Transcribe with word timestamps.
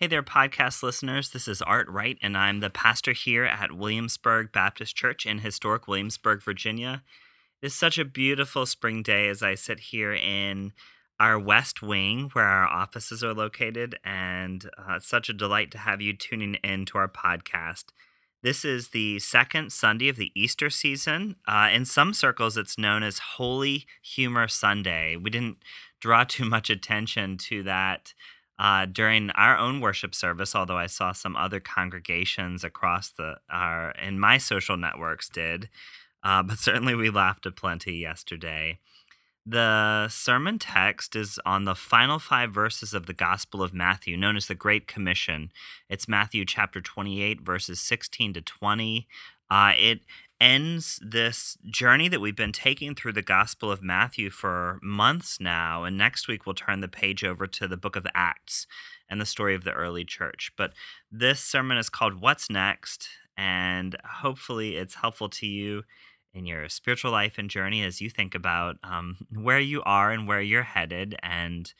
Hey 0.00 0.06
there, 0.06 0.22
podcast 0.22 0.82
listeners. 0.82 1.28
This 1.28 1.46
is 1.46 1.60
Art 1.60 1.86
Wright, 1.86 2.16
and 2.22 2.34
I'm 2.34 2.60
the 2.60 2.70
pastor 2.70 3.12
here 3.12 3.44
at 3.44 3.72
Williamsburg 3.72 4.50
Baptist 4.50 4.96
Church 4.96 5.26
in 5.26 5.40
historic 5.40 5.86
Williamsburg, 5.86 6.42
Virginia. 6.42 7.02
It's 7.60 7.74
such 7.74 7.98
a 7.98 8.04
beautiful 8.06 8.64
spring 8.64 9.02
day 9.02 9.28
as 9.28 9.42
I 9.42 9.56
sit 9.56 9.78
here 9.78 10.14
in 10.14 10.72
our 11.20 11.38
west 11.38 11.82
wing 11.82 12.30
where 12.32 12.46
our 12.46 12.66
offices 12.66 13.22
are 13.22 13.34
located, 13.34 13.98
and 14.02 14.70
uh, 14.78 14.94
it's 14.94 15.06
such 15.06 15.28
a 15.28 15.34
delight 15.34 15.70
to 15.72 15.78
have 15.78 16.00
you 16.00 16.16
tuning 16.16 16.54
in 16.64 16.86
to 16.86 16.96
our 16.96 17.06
podcast. 17.06 17.84
This 18.42 18.64
is 18.64 18.88
the 18.88 19.18
second 19.18 19.70
Sunday 19.70 20.08
of 20.08 20.16
the 20.16 20.32
Easter 20.34 20.70
season. 20.70 21.36
Uh, 21.46 21.68
in 21.70 21.84
some 21.84 22.14
circles, 22.14 22.56
it's 22.56 22.78
known 22.78 23.02
as 23.02 23.18
Holy 23.36 23.84
Humor 24.00 24.48
Sunday. 24.48 25.16
We 25.16 25.28
didn't 25.28 25.58
draw 26.00 26.24
too 26.24 26.46
much 26.46 26.70
attention 26.70 27.36
to 27.36 27.62
that 27.64 28.14
uh, 28.60 28.84
during 28.84 29.30
our 29.30 29.56
own 29.56 29.80
worship 29.80 30.14
service, 30.14 30.54
although 30.54 30.76
I 30.76 30.86
saw 30.86 31.12
some 31.12 31.34
other 31.34 31.60
congregations 31.60 32.62
across 32.62 33.10
the 33.10 33.36
our 33.50 33.92
in 33.92 34.20
my 34.20 34.36
social 34.36 34.76
networks 34.76 35.30
did, 35.30 35.70
uh, 36.22 36.42
but 36.44 36.58
certainly 36.58 36.94
we 36.94 37.08
laughed 37.08 37.46
a 37.46 37.50
plenty 37.50 37.94
yesterday. 37.94 38.78
The 39.46 40.08
sermon 40.08 40.58
text 40.58 41.16
is 41.16 41.40
on 41.46 41.64
the 41.64 41.74
final 41.74 42.18
five 42.18 42.52
verses 42.52 42.92
of 42.92 43.06
the 43.06 43.14
Gospel 43.14 43.62
of 43.62 43.72
Matthew, 43.72 44.18
known 44.18 44.36
as 44.36 44.46
the 44.46 44.54
Great 44.54 44.86
Commission. 44.86 45.50
It's 45.88 46.06
Matthew 46.06 46.44
chapter 46.44 46.82
28, 46.82 47.40
verses 47.40 47.80
16 47.80 48.34
to 48.34 48.42
20. 48.42 49.08
Uh, 49.50 49.72
it 49.76 50.00
ends 50.40 50.98
this 51.02 51.58
journey 51.68 52.08
that 52.08 52.20
we've 52.20 52.36
been 52.36 52.52
taking 52.52 52.94
through 52.94 53.12
the 53.12 53.22
Gospel 53.22 53.70
of 53.70 53.82
Matthew 53.82 54.30
for 54.30 54.78
months 54.82 55.38
now. 55.38 55.84
And 55.84 55.98
next 55.98 56.28
week, 56.28 56.46
we'll 56.46 56.54
turn 56.54 56.80
the 56.80 56.88
page 56.88 57.22
over 57.22 57.46
to 57.46 57.68
the 57.68 57.76
book 57.76 57.94
of 57.94 58.06
Acts 58.14 58.66
and 59.08 59.20
the 59.20 59.26
story 59.26 59.54
of 59.54 59.64
the 59.64 59.72
early 59.72 60.04
church. 60.04 60.52
But 60.56 60.72
this 61.12 61.40
sermon 61.40 61.76
is 61.76 61.90
called 61.90 62.20
What's 62.20 62.48
Next? 62.48 63.08
And 63.36 63.96
hopefully, 64.04 64.76
it's 64.76 64.96
helpful 64.96 65.28
to 65.30 65.46
you 65.46 65.84
in 66.32 66.46
your 66.46 66.68
spiritual 66.68 67.10
life 67.10 67.38
and 67.38 67.50
journey 67.50 67.82
as 67.82 68.00
you 68.00 68.08
think 68.08 68.34
about 68.34 68.76
um, 68.84 69.16
where 69.32 69.60
you 69.60 69.82
are 69.82 70.10
and 70.10 70.28
where 70.28 70.40
you're 70.40 70.62
headed. 70.62 71.16
And 71.22 71.72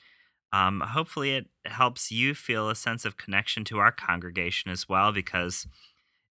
um, 0.53 0.81
hopefully, 0.81 1.33
it 1.33 1.47
helps 1.67 2.11
you 2.11 2.35
feel 2.35 2.69
a 2.69 2.75
sense 2.75 3.05
of 3.05 3.17
connection 3.17 3.65
to 3.65 3.79
our 3.79 3.93
congregation 3.93 4.71
as 4.71 4.89
well, 4.89 5.13
because 5.13 5.67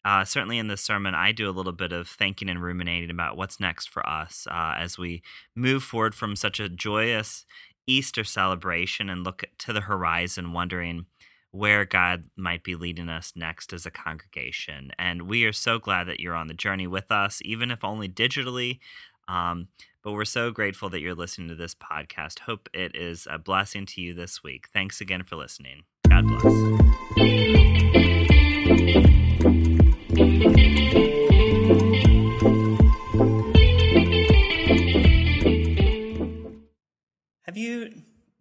uh, 0.08 0.24
certainly 0.24 0.58
in 0.58 0.70
this 0.70 0.80
sermon, 0.80 1.14
I 1.14 1.34
do 1.34 1.50
a 1.50 1.52
little 1.52 1.74
bit 1.74 1.92
of 1.92 2.08
thinking 2.08 2.48
and 2.48 2.64
ruminating 2.64 3.10
about 3.10 3.36
what's 3.36 3.60
next 3.60 3.90
for 3.90 4.08
us 4.08 4.48
uh, 4.50 4.76
as 4.78 4.98
we 4.98 5.22
move 5.54 5.84
forward 5.84 6.16
from 6.16 6.38
such 6.38 6.62
a 6.62 6.70
joyous 6.70 7.46
Easter 7.88 8.24
celebration 8.24 9.10
and 9.10 9.26
look 9.26 9.44
to 9.58 9.74
the 9.74 9.82
horizon, 9.82 10.54
wondering 10.54 11.08
where 11.52 11.84
God 11.84 12.24
might 12.38 12.64
be 12.64 12.74
leading 12.74 13.10
us 13.10 13.34
next 13.36 13.74
as 13.74 13.86
a 13.86 13.92
congregation. 13.92 14.92
And 14.98 15.24
we 15.24 15.44
are 15.44 15.52
so 15.52 15.78
glad 15.78 16.06
that 16.06 16.22
you're 16.22 16.36
on 16.36 16.48
the 16.48 16.54
journey 16.54 16.88
with 16.88 17.12
us, 17.12 17.42
even 17.44 17.70
if 17.70 17.84
only 17.84 18.08
digitally. 18.08 18.80
Um, 19.28 19.68
but 20.06 20.14
we're 20.14 20.24
so 20.24 20.52
grateful 20.52 20.90
that 20.92 21.02
you're 21.02 21.16
listening 21.16 21.50
to 21.50 21.56
this 21.56 21.76
podcast. 21.76 22.40
Hope 22.40 22.70
it 22.74 22.96
is 22.96 23.28
a 23.30 23.38
blessing 23.38 23.86
to 23.88 24.02
you 24.02 24.14
this 24.14 24.42
week. 24.42 24.70
Thanks 24.72 25.02
again 25.02 25.24
for 25.24 25.36
listening. 25.36 25.84
God 26.08 26.26
bless. 26.30 27.37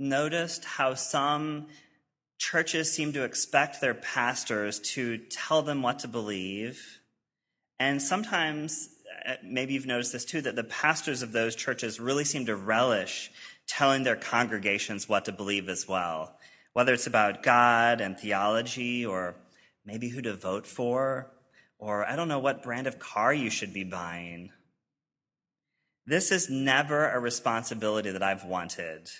Noticed 0.09 0.65
how 0.65 0.95
some 0.95 1.67
churches 2.39 2.93
seem 2.93 3.12
to 3.15 3.25
expect 3.25 3.81
their 3.81 3.95
pastors 3.95 4.79
to 4.81 5.19
tell 5.19 5.63
them 5.63 5.83
what 5.83 6.01
to 6.01 6.09
believe? 6.09 7.01
And 7.79 8.01
sometimes, 8.01 8.89
uh, 9.27 9.35
maybe 9.43 9.75
you've 9.75 9.87
noticed 9.87 10.13
this 10.13 10.25
too, 10.25 10.41
that 10.43 10.57
the 10.57 10.65
pastors 10.65 11.23
of 11.23 11.33
those 11.33 11.55
churches 11.55 12.01
really 12.01 12.25
seem 12.25 12.47
to 12.47 12.57
relish 12.57 13.30
telling 13.67 14.05
their 14.05 14.17
congregations 14.17 15.08
what 15.08 15.25
to 15.25 15.33
believe 15.33 15.69
as 15.69 15.89
well, 15.89 16.36
whether 16.73 16.92
it's 16.95 17.07
about 17.07 17.42
God 17.42 18.01
and 18.01 18.19
theology 18.19 19.05
or 19.05 19.35
maybe 19.85 20.09
who 20.09 20.23
to 20.23 20.35
vote 20.35 20.67
for 20.67 21.30
or 21.79 22.07
I 22.07 22.17
don't 22.17 22.29
know 22.29 22.39
what 22.39 22.63
brand 22.63 22.86
of 22.86 22.98
car 22.98 23.33
you 23.33 23.51
should 23.51 23.73
be 23.73 23.85
buying. 23.85 24.51
This 26.07 26.30
is 26.30 26.48
never 26.48 27.09
a 27.09 27.19
responsibility 27.19 28.11
that 28.11 28.23
I've 28.23 28.45
wanted. 28.45 29.11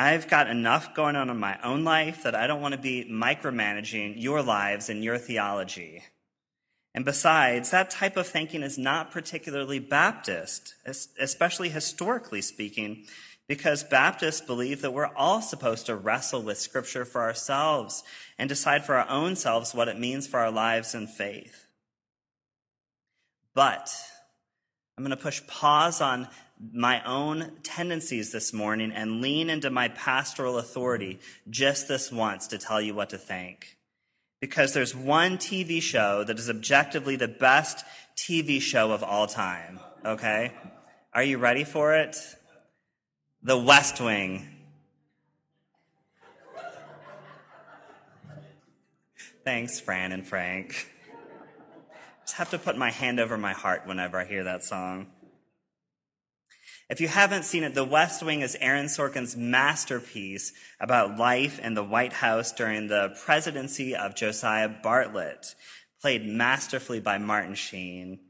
I've 0.00 0.28
got 0.28 0.48
enough 0.48 0.94
going 0.94 1.16
on 1.16 1.28
in 1.28 1.38
my 1.38 1.58
own 1.64 1.82
life 1.82 2.22
that 2.22 2.36
I 2.36 2.46
don't 2.46 2.62
want 2.62 2.72
to 2.72 2.80
be 2.80 3.04
micromanaging 3.10 4.14
your 4.16 4.42
lives 4.42 4.88
and 4.88 5.02
your 5.02 5.18
theology. 5.18 6.04
And 6.94 7.04
besides, 7.04 7.72
that 7.72 7.90
type 7.90 8.16
of 8.16 8.28
thinking 8.28 8.62
is 8.62 8.78
not 8.78 9.10
particularly 9.10 9.80
Baptist, 9.80 10.76
especially 10.86 11.68
historically 11.70 12.42
speaking, 12.42 13.06
because 13.48 13.82
Baptists 13.82 14.40
believe 14.40 14.82
that 14.82 14.92
we're 14.92 15.14
all 15.16 15.42
supposed 15.42 15.86
to 15.86 15.96
wrestle 15.96 16.42
with 16.42 16.58
Scripture 16.58 17.04
for 17.04 17.22
ourselves 17.22 18.04
and 18.38 18.48
decide 18.48 18.86
for 18.86 18.94
our 18.94 19.10
own 19.10 19.34
selves 19.34 19.74
what 19.74 19.88
it 19.88 19.98
means 19.98 20.28
for 20.28 20.38
our 20.38 20.52
lives 20.52 20.94
and 20.94 21.10
faith. 21.10 21.66
But 23.52 23.90
I'm 24.96 25.02
going 25.02 25.10
to 25.10 25.20
push 25.20 25.44
pause 25.48 26.00
on 26.00 26.28
my 26.72 27.02
own 27.04 27.52
tendencies 27.62 28.32
this 28.32 28.52
morning 28.52 28.92
and 28.92 29.20
lean 29.20 29.48
into 29.50 29.70
my 29.70 29.88
pastoral 29.88 30.58
authority 30.58 31.20
just 31.48 31.88
this 31.88 32.10
once 32.10 32.48
to 32.48 32.58
tell 32.58 32.80
you 32.80 32.94
what 32.94 33.10
to 33.10 33.18
think. 33.18 33.76
Because 34.40 34.72
there's 34.72 34.94
one 34.94 35.38
TV 35.38 35.82
show 35.82 36.24
that 36.24 36.38
is 36.38 36.48
objectively 36.48 37.16
the 37.16 37.28
best 37.28 37.84
TV 38.16 38.60
show 38.60 38.92
of 38.92 39.02
all 39.02 39.26
time, 39.26 39.80
okay? 40.04 40.52
Are 41.12 41.22
you 41.22 41.38
ready 41.38 41.64
for 41.64 41.94
it? 41.94 42.16
The 43.42 43.58
West 43.58 44.00
Wing. 44.00 44.48
Thanks, 49.44 49.80
Fran 49.80 50.12
and 50.12 50.26
Frank 50.26 50.86
just 52.28 52.36
have 52.36 52.50
to 52.50 52.58
put 52.58 52.76
my 52.76 52.90
hand 52.90 53.18
over 53.20 53.38
my 53.38 53.54
heart 53.54 53.86
whenever 53.86 54.20
I 54.20 54.26
hear 54.26 54.44
that 54.44 54.62
song. 54.62 55.06
If 56.90 57.02
you 57.02 57.08
haven't 57.08 57.44
seen 57.44 57.64
it, 57.64 57.74
The 57.74 57.84
West 57.84 58.22
Wing 58.22 58.40
is 58.40 58.56
Aaron 58.62 58.86
Sorkin's 58.86 59.36
masterpiece 59.36 60.54
about 60.80 61.18
life 61.18 61.58
in 61.58 61.74
the 61.74 61.84
White 61.84 62.14
House 62.14 62.50
during 62.50 62.86
the 62.86 63.14
presidency 63.24 63.94
of 63.94 64.14
Josiah 64.14 64.70
Bartlet, 64.82 65.54
played 66.00 66.26
masterfully 66.26 66.98
by 66.98 67.18
Martin 67.18 67.54
Sheen. 67.54 68.20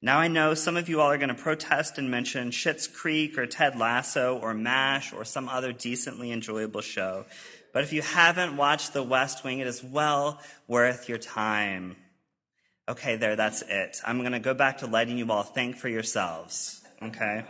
Now 0.00 0.20
I 0.20 0.28
know 0.28 0.54
some 0.54 0.78
of 0.78 0.88
you 0.88 1.02
all 1.02 1.10
are 1.10 1.18
going 1.18 1.28
to 1.28 1.34
protest 1.34 1.98
and 1.98 2.10
mention 2.10 2.50
Schitt's 2.50 2.86
Creek 2.86 3.36
or 3.36 3.44
Ted 3.44 3.78
Lasso 3.78 4.38
or 4.38 4.54
MASH 4.54 5.12
or 5.12 5.26
some 5.26 5.50
other 5.50 5.74
decently 5.74 6.32
enjoyable 6.32 6.80
show. 6.80 7.26
But 7.74 7.84
if 7.84 7.92
you 7.92 8.00
haven't 8.00 8.56
watched 8.56 8.94
The 8.94 9.02
West 9.02 9.44
Wing, 9.44 9.58
it 9.58 9.66
is 9.66 9.84
well 9.84 10.40
worth 10.66 11.10
your 11.10 11.18
time. 11.18 11.96
Okay, 12.88 13.16
there, 13.16 13.36
that's 13.36 13.60
it. 13.60 14.00
I'm 14.02 14.20
going 14.20 14.32
to 14.32 14.40
go 14.40 14.54
back 14.54 14.78
to 14.78 14.86
letting 14.86 15.18
you 15.18 15.30
all 15.30 15.42
think 15.42 15.76
for 15.76 15.90
yourselves. 15.90 16.82
Okay? 17.02 17.44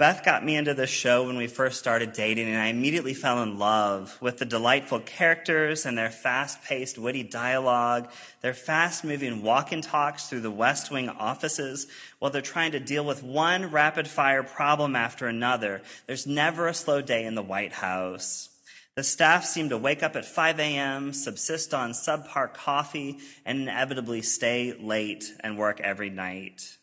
Beth 0.00 0.24
got 0.24 0.42
me 0.42 0.56
into 0.56 0.72
this 0.72 0.88
show 0.88 1.26
when 1.26 1.36
we 1.36 1.46
first 1.46 1.78
started 1.78 2.14
dating, 2.14 2.48
and 2.48 2.56
I 2.56 2.68
immediately 2.68 3.12
fell 3.12 3.42
in 3.42 3.58
love 3.58 4.16
with 4.22 4.38
the 4.38 4.46
delightful 4.46 5.00
characters 5.00 5.84
and 5.84 5.98
their 5.98 6.08
fast 6.08 6.64
paced, 6.64 6.96
witty 6.96 7.22
dialogue, 7.22 8.10
their 8.40 8.54
fast 8.54 9.04
moving 9.04 9.42
walk 9.42 9.72
and 9.72 9.84
talks 9.84 10.26
through 10.26 10.40
the 10.40 10.50
West 10.50 10.90
Wing 10.90 11.10
offices 11.10 11.86
while 12.18 12.30
they're 12.30 12.40
trying 12.40 12.72
to 12.72 12.80
deal 12.80 13.04
with 13.04 13.22
one 13.22 13.70
rapid 13.70 14.08
fire 14.08 14.42
problem 14.42 14.96
after 14.96 15.26
another. 15.26 15.82
There's 16.06 16.26
never 16.26 16.66
a 16.66 16.72
slow 16.72 17.02
day 17.02 17.26
in 17.26 17.34
the 17.34 17.42
White 17.42 17.74
House. 17.74 18.48
The 18.94 19.04
staff 19.04 19.44
seem 19.44 19.68
to 19.68 19.76
wake 19.76 20.02
up 20.02 20.16
at 20.16 20.24
5 20.24 20.60
a.m., 20.60 21.12
subsist 21.12 21.74
on 21.74 21.90
subpar 21.90 22.54
coffee, 22.54 23.18
and 23.44 23.60
inevitably 23.60 24.22
stay 24.22 24.72
late 24.72 25.30
and 25.40 25.58
work 25.58 25.78
every 25.78 26.08
night. 26.08 26.78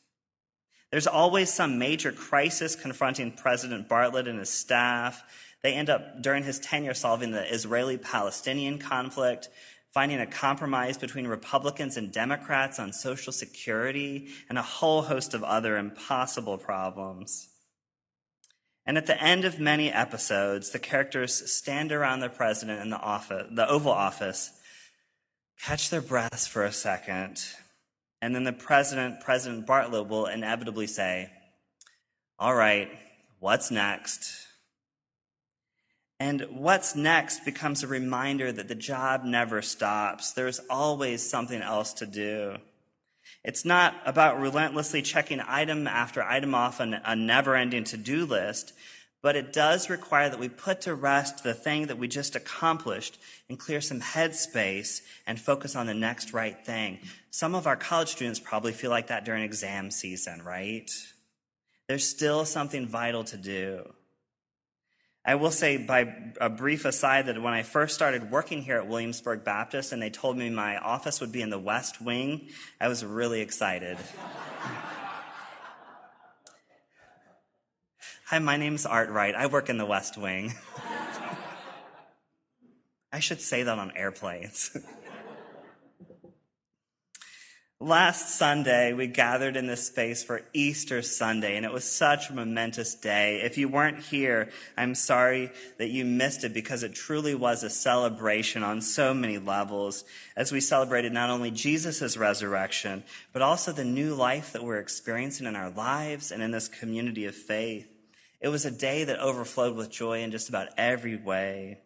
There's 0.92 1.08
always 1.08 1.52
some 1.52 1.78
major 1.78 2.12
crisis 2.12 2.76
confronting 2.76 3.34
President 3.34 3.90
Bartlet 3.90 4.28
and 4.28 4.40
his 4.40 4.50
staff. 4.50 5.22
They 5.62 5.74
end 5.74 5.90
up, 5.90 6.22
during 6.22 6.44
his 6.44 6.60
tenure, 6.60 6.94
solving 6.94 7.32
the 7.32 7.54
Israeli 7.54 7.98
Palestinian 7.98 8.80
conflict, 8.80 9.50
finding 9.92 10.20
a 10.20 10.28
compromise 10.28 10.98
between 10.98 11.28
Republicans 11.28 11.98
and 11.98 12.12
Democrats 12.12 12.80
on 12.80 12.94
Social 12.94 13.34
Security, 13.34 14.30
and 14.48 14.58
a 14.58 14.62
whole 14.62 15.02
host 15.02 15.34
of 15.34 15.44
other 15.44 15.78
impossible 15.78 16.58
problems. 16.58 17.50
And 18.86 18.98
at 18.98 19.08
the 19.08 19.22
end 19.22 19.44
of 19.44 19.60
many 19.60 19.92
episodes, 19.92 20.70
the 20.70 20.80
characters 20.80 21.52
stand 21.52 21.92
around 21.92 22.22
the 22.22 22.30
president 22.30 22.82
in 22.82 22.90
the 22.90 23.00
office, 23.00 23.48
the 23.52 23.68
Oval 23.70 23.92
Office, 23.92 24.52
catch 25.62 25.90
their 25.90 26.02
breaths 26.02 26.48
for 26.48 26.64
a 26.64 26.72
second, 26.72 27.44
and 28.22 28.34
then 28.34 28.44
the 28.44 28.54
president, 28.54 29.22
President 29.22 29.68
Bartlet, 29.68 30.08
will 30.08 30.26
inevitably 30.26 30.88
say, 30.88 31.30
All 32.40 32.56
right, 32.56 32.90
what's 33.40 33.72
next? 33.72 34.48
And 36.20 36.48
what's 36.50 36.96
next 36.96 37.46
becomes 37.46 37.84
a 37.84 37.88
reminder 37.88 38.52
that 38.52 38.68
the 38.68 38.76
job 38.76 39.24
never 39.24 39.62
stops. 39.62 40.32
There's 40.32 40.60
always 40.70 41.28
something 41.28 41.62
else 41.62 41.94
to 41.94 42.08
do. 42.08 42.58
It's 43.44 43.66
not 43.66 43.96
about 44.06 44.40
relentlessly 44.40 45.04
checking 45.04 45.40
item 45.40 45.88
after 45.88 46.24
item 46.24 46.56
off 46.56 46.80
a 46.80 47.16
never 47.16 47.56
ending 47.56 47.84
to 47.86 47.98
do 47.98 48.26
list, 48.26 48.74
but 49.28 49.36
it 49.36 49.52
does 49.52 49.90
require 49.90 50.30
that 50.30 50.40
we 50.40 50.48
put 50.48 50.80
to 50.80 50.96
rest 50.96 51.44
the 51.44 51.54
thing 51.54 51.88
that 51.88 51.98
we 51.98 52.08
just 52.08 52.38
accomplished 52.38 53.20
and 53.50 53.60
clear 53.60 53.82
some 53.82 54.00
headspace 54.00 55.02
and 55.26 55.38
focus 55.38 55.76
on 55.76 55.86
the 55.86 55.94
next 55.94 56.32
right 56.32 56.66
thing. 56.66 56.98
Some 57.30 57.54
of 57.54 57.68
our 57.68 57.76
college 57.76 58.08
students 58.08 58.40
probably 58.40 58.72
feel 58.72 58.90
like 58.90 59.08
that 59.08 59.26
during 59.26 59.44
exam 59.44 59.92
season, 59.92 60.44
right? 60.46 60.90
There's 61.90 62.08
still 62.08 62.46
something 62.46 62.88
vital 62.88 63.26
to 63.26 63.36
do. 63.36 63.94
I 65.26 65.36
will 65.36 65.52
say, 65.52 65.76
by 65.76 66.16
a 66.40 66.50
brief 66.50 66.86
aside, 66.86 67.26
that 67.26 67.42
when 67.42 67.54
I 67.54 67.64
first 67.64 67.96
started 67.96 68.32
working 68.32 68.62
here 68.62 68.78
at 68.78 68.88
Williamsburg 68.88 69.44
Baptist 69.44 69.92
and 69.92 70.02
they 70.02 70.10
told 70.10 70.38
me 70.38 70.50
my 70.50 70.78
office 70.78 71.20
would 71.20 71.34
be 71.34 71.42
in 71.42 71.50
the 71.50 71.60
West 71.60 72.02
Wing, 72.02 72.48
I 72.80 72.88
was 72.88 73.04
really 73.04 73.42
excited. 73.42 73.98
Hi, 78.30 78.40
my 78.40 78.58
name's 78.58 78.86
Art 78.86 79.10
Wright. 79.10 79.34
I 79.34 79.46
work 79.46 79.70
in 79.70 79.78
the 79.78 79.86
West 79.86 80.18
Wing. 80.18 80.54
I 83.14 83.20
should 83.22 83.40
say 83.40 83.64
that 83.64 83.80
on 83.80 83.96
airplanes. 83.96 84.76
Last 87.80 88.38
Sunday, 88.38 88.92
we 88.92 89.08
gathered 89.08 89.56
in 89.56 89.68
this 89.68 89.88
space 89.88 90.26
for 90.26 90.42
Easter 90.52 91.02
Sunday, 91.04 91.56
and 91.56 91.66
it 91.66 91.72
was 91.72 91.90
such 91.90 92.30
a 92.30 92.34
momentous 92.34 92.96
day. 92.96 93.40
If 93.44 93.58
you 93.58 93.70
weren't 93.70 94.04
here, 94.04 94.50
I'm 94.76 94.94
sorry 94.94 95.50
that 95.78 95.88
you 95.88 96.04
missed 96.04 96.44
it 96.44 96.54
because 96.54 96.84
it 96.84 96.96
truly 96.96 97.34
was 97.34 97.64
a 97.64 97.70
celebration 97.70 98.62
on 98.62 98.82
so 98.82 99.14
many 99.14 99.38
levels 99.38 100.04
as 100.36 100.52
we 100.52 100.60
celebrated 100.60 101.14
not 101.14 101.30
only 101.30 101.50
Jesus' 101.50 102.18
resurrection, 102.18 103.06
but 103.32 103.42
also 103.42 103.72
the 103.72 103.86
new 103.86 104.14
life 104.14 104.52
that 104.52 104.66
we're 104.66 104.80
experiencing 104.80 105.48
in 105.48 105.56
our 105.56 105.70
lives 105.70 106.30
and 106.30 106.44
in 106.44 106.52
this 106.52 106.68
community 106.68 107.24
of 107.24 107.34
faith. 107.34 107.88
It 108.40 108.50
was 108.50 108.66
a 108.66 108.72
day 108.72 109.04
that 109.04 109.20
overflowed 109.20 109.76
with 109.76 109.90
joy 109.90 110.22
in 110.22 110.32
just 110.32 110.50
about 110.50 110.70
every 110.78 111.16
way. 111.16 111.80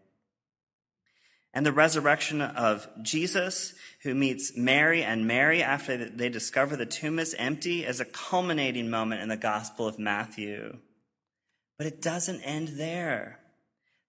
And 1.54 1.66
the 1.66 1.74
resurrection 1.74 2.42
of 2.42 2.88
Jesus, 3.02 3.74
who 4.04 4.16
meets 4.16 4.56
Mary 4.56 5.04
and 5.04 5.28
Mary 5.28 5.62
after 5.62 5.98
they 6.10 6.30
discover 6.30 6.78
the 6.78 6.86
tomb 6.86 7.20
is 7.20 7.36
empty, 7.38 7.84
is 7.84 8.00
a 8.00 8.06
culminating 8.06 8.90
moment 8.90 9.22
in 9.22 9.28
the 9.28 9.38
Gospel 9.38 9.88
of 9.88 10.00
Matthew. 10.00 10.78
But 11.78 11.88
it 11.88 12.02
doesn't 12.02 12.42
end 12.42 12.70
there. 12.70 13.40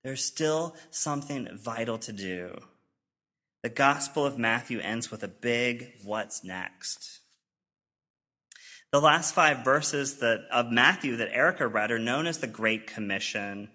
There's 0.05 0.25
still 0.25 0.77
something 0.91 1.49
vital 1.57 1.99
to 1.99 2.13
do. 2.13 2.59
The 3.63 3.71
Gospel 3.71 4.25
of 4.27 4.39
Matthew 4.39 4.81
ends 4.81 5.11
with 5.11 5.23
a 5.23 5.29
big 5.29 5.95
what's 6.05 6.45
next. 6.45 7.22
The 8.93 9.01
last 9.01 9.35
five 9.35 9.65
verses 9.65 10.19
that, 10.19 10.45
of 10.53 10.71
Matthew 10.71 11.17
that 11.17 11.33
Erica 11.33 11.67
read 11.67 11.91
are 11.91 11.99
known 11.99 12.27
as 12.27 12.41
the 12.41 12.47
Great 12.47 12.87
Commission. 12.87 13.71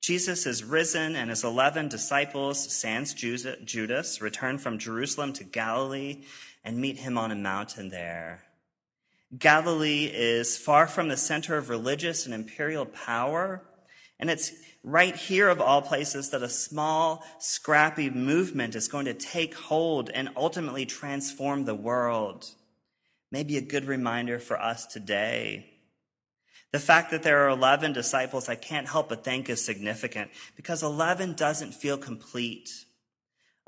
Jesus 0.00 0.44
is 0.44 0.64
risen 0.64 1.14
and 1.14 1.30
his 1.30 1.44
11 1.44 1.88
disciples, 1.88 2.74
sans 2.74 3.14
Judas, 3.14 4.20
return 4.20 4.58
from 4.58 4.80
Jerusalem 4.80 5.32
to 5.34 5.44
Galilee 5.44 6.24
and 6.64 6.78
meet 6.78 6.98
him 6.98 7.16
on 7.16 7.30
a 7.30 7.36
mountain 7.36 7.90
there. 7.90 8.42
Galilee 9.38 10.10
is 10.12 10.58
far 10.58 10.88
from 10.88 11.06
the 11.06 11.16
center 11.16 11.56
of 11.56 11.68
religious 11.68 12.26
and 12.26 12.34
imperial 12.34 12.86
power, 12.86 13.62
and 14.18 14.28
it's 14.28 14.50
right 14.82 15.14
here 15.14 15.48
of 15.48 15.60
all 15.60 15.80
places 15.80 16.30
that 16.30 16.42
a 16.42 16.48
small, 16.48 17.24
scrappy 17.38 18.10
movement 18.10 18.74
is 18.74 18.88
going 18.88 19.04
to 19.04 19.14
take 19.14 19.54
hold 19.54 20.10
and 20.10 20.28
ultimately 20.34 20.86
transform 20.86 21.66
the 21.66 21.74
world 21.76 22.55
maybe 23.36 23.58
a 23.58 23.60
good 23.60 23.84
reminder 23.84 24.38
for 24.38 24.58
us 24.58 24.86
today. 24.86 25.66
The 26.72 26.78
fact 26.78 27.10
that 27.10 27.22
there 27.22 27.44
are 27.44 27.50
11 27.50 27.92
disciples, 27.92 28.48
I 28.48 28.54
can't 28.54 28.88
help 28.88 29.10
but 29.10 29.24
think 29.24 29.50
is 29.50 29.62
significant 29.62 30.30
because 30.56 30.82
11 30.82 31.34
doesn't 31.34 31.74
feel 31.74 31.98
complete. 31.98 32.70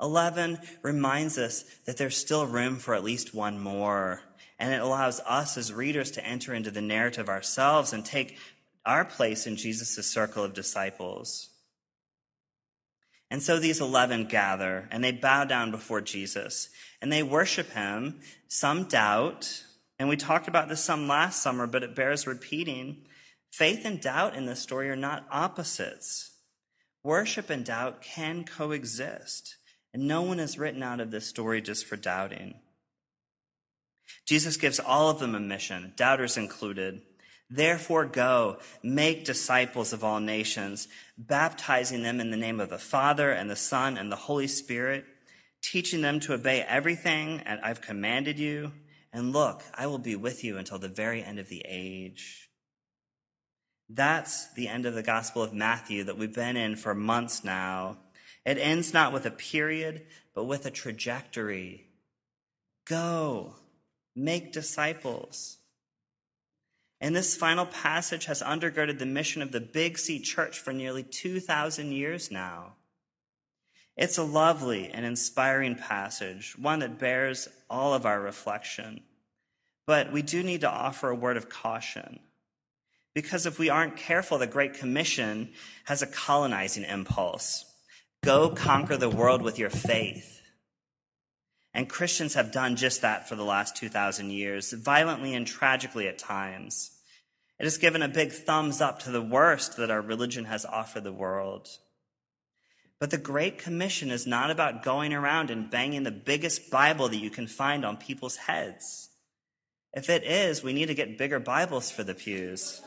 11 0.01 0.57
reminds 0.81 1.37
us 1.37 1.65
that 1.85 1.97
there's 1.97 2.17
still 2.17 2.47
room 2.47 2.77
for 2.77 2.95
at 2.95 3.03
least 3.03 3.35
one 3.35 3.59
more. 3.59 4.21
And 4.57 4.73
it 4.73 4.81
allows 4.81 5.19
us 5.19 5.55
as 5.55 5.71
readers 5.71 6.09
to 6.11 6.25
enter 6.25 6.55
into 6.55 6.71
the 6.71 6.81
narrative 6.81 7.29
ourselves 7.29 7.93
and 7.93 8.03
take 8.03 8.39
our 8.87 9.05
place 9.05 9.45
in 9.45 9.55
Jesus' 9.55 10.11
circle 10.11 10.43
of 10.43 10.55
disciples. 10.55 11.48
And 13.31 13.43
so 13.43 13.59
these 13.59 13.79
11 13.79 14.25
gather 14.25 14.87
and 14.91 15.03
they 15.03 15.11
bow 15.11 15.45
down 15.45 15.71
before 15.71 16.01
Jesus 16.01 16.69
and 17.01 17.11
they 17.11 17.23
worship 17.23 17.71
him. 17.71 18.21
Some 18.47 18.85
doubt. 18.85 19.63
And 19.99 20.09
we 20.09 20.15
talked 20.15 20.47
about 20.47 20.69
this 20.69 20.83
some 20.83 21.07
last 21.07 21.41
summer, 21.41 21.67
but 21.67 21.83
it 21.83 21.95
bears 21.95 22.25
repeating. 22.25 23.05
Faith 23.51 23.85
and 23.85 24.01
doubt 24.01 24.35
in 24.35 24.45
this 24.45 24.61
story 24.61 24.89
are 24.89 24.95
not 24.95 25.27
opposites. 25.31 26.31
Worship 27.03 27.49
and 27.49 27.65
doubt 27.65 28.01
can 28.01 28.43
coexist. 28.45 29.57
And 29.93 30.07
no 30.07 30.21
one 30.21 30.39
is 30.39 30.57
written 30.57 30.83
out 30.83 30.99
of 30.99 31.11
this 31.11 31.27
story 31.27 31.61
just 31.61 31.85
for 31.85 31.95
doubting. 31.95 32.55
Jesus 34.25 34.57
gives 34.57 34.79
all 34.79 35.09
of 35.09 35.19
them 35.19 35.35
a 35.35 35.39
mission, 35.39 35.93
doubters 35.95 36.37
included. 36.37 37.01
Therefore, 37.49 38.05
go, 38.05 38.59
make 38.83 39.25
disciples 39.25 39.91
of 39.91 40.03
all 40.03 40.19
nations, 40.19 40.87
baptizing 41.17 42.03
them 42.03 42.19
in 42.19 42.29
the 42.29 42.37
name 42.37 42.59
of 42.59 42.69
the 42.69 42.77
Father 42.77 43.31
and 43.31 43.49
the 43.49 43.55
Son 43.55 43.97
and 43.97 44.11
the 44.11 44.15
Holy 44.15 44.47
Spirit, 44.47 45.05
teaching 45.61 46.01
them 46.01 46.19
to 46.21 46.33
obey 46.33 46.61
everything 46.61 47.41
I've 47.47 47.81
commanded 47.81 48.37
you. 48.37 48.71
And 49.11 49.33
look, 49.33 49.63
I 49.73 49.87
will 49.87 49.97
be 49.97 50.15
with 50.15 50.43
you 50.43 50.57
until 50.57 50.77
the 50.77 50.87
very 50.87 51.23
end 51.23 51.39
of 51.39 51.49
the 51.49 51.63
age. 51.67 52.49
That's 53.89 54.53
the 54.53 54.67
end 54.67 54.85
of 54.85 54.93
the 54.93 55.01
Gospel 55.01 55.41
of 55.41 55.51
Matthew 55.51 56.03
that 56.03 56.17
we've 56.17 56.33
been 56.33 56.55
in 56.55 56.75
for 56.75 56.93
months 56.93 57.43
now. 57.43 57.97
It 58.45 58.59
ends 58.59 58.93
not 58.93 59.11
with 59.11 59.25
a 59.25 59.31
period, 59.31 60.05
but 60.35 60.43
with 60.43 60.67
a 60.67 60.71
trajectory. 60.71 61.87
Go, 62.85 63.55
make 64.15 64.53
disciples. 64.53 65.57
And 67.01 67.15
this 67.15 67.35
final 67.35 67.65
passage 67.65 68.25
has 68.25 68.41
undergirded 68.41 68.99
the 68.99 69.05
mission 69.05 69.41
of 69.41 69.51
the 69.51 69.61
Big 69.61 69.97
C 69.97 70.19
Church 70.19 70.59
for 70.59 70.73
nearly 70.73 71.03
2,000 71.03 71.91
years 71.91 72.29
now. 72.29 72.73
It's 73.95 74.17
a 74.17 74.23
lovely 74.23 74.89
and 74.89 75.05
inspiring 75.05 75.75
passage, 75.75 76.55
one 76.57 76.79
that 76.79 76.99
bears 76.99 77.47
all 77.69 77.93
of 77.93 78.05
our 78.05 78.19
reflection. 78.19 79.01
But 79.85 80.11
we 80.11 80.21
do 80.21 80.43
need 80.43 80.61
to 80.61 80.69
offer 80.69 81.09
a 81.09 81.15
word 81.15 81.37
of 81.37 81.49
caution. 81.49 82.19
Because 83.15 83.45
if 83.45 83.59
we 83.59 83.69
aren't 83.69 83.97
careful, 83.97 84.37
the 84.37 84.47
Great 84.47 84.75
Commission 84.75 85.49
has 85.85 86.01
a 86.01 86.07
colonizing 86.07 86.83
impulse. 86.83 87.65
Go 88.23 88.49
conquer 88.49 88.97
the 88.97 89.09
world 89.09 89.41
with 89.41 89.57
your 89.57 89.69
faith. 89.69 90.41
And 91.73 91.89
Christians 91.89 92.33
have 92.33 92.51
done 92.51 92.75
just 92.75 93.01
that 93.01 93.29
for 93.29 93.35
the 93.35 93.43
last 93.43 93.75
2,000 93.75 94.31
years, 94.31 94.73
violently 94.73 95.33
and 95.33 95.45
tragically 95.45 96.07
at 96.07 96.17
times. 96.17 96.91
It 97.59 97.65
has 97.65 97.77
given 97.77 98.01
a 98.01 98.07
big 98.07 98.31
thumbs 98.31 98.81
up 98.81 98.99
to 99.01 99.11
the 99.11 99.21
worst 99.21 99.77
that 99.77 99.91
our 99.91 100.01
religion 100.01 100.45
has 100.45 100.65
offered 100.65 101.03
the 101.03 101.11
world. 101.11 101.67
But 102.99 103.11
the 103.11 103.17
Great 103.17 103.57
Commission 103.57 104.11
is 104.11 104.27
not 104.27 104.51
about 104.51 104.83
going 104.83 105.13
around 105.13 105.49
and 105.51 105.69
banging 105.69 106.03
the 106.03 106.11
biggest 106.11 106.69
Bible 106.69 107.07
that 107.09 107.17
you 107.17 107.29
can 107.29 107.47
find 107.47 107.85
on 107.85 107.97
people's 107.97 108.35
heads. 108.35 109.09
If 109.93 110.09
it 110.09 110.23
is, 110.23 110.63
we 110.63 110.73
need 110.73 110.87
to 110.87 110.93
get 110.93 111.17
bigger 111.17 111.39
Bibles 111.39 111.91
for 111.91 112.03
the 112.03 112.13
pews. 112.13 112.81